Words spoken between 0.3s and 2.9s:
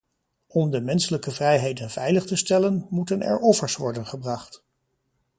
Om de menselijke vrijheden veilig te stellen,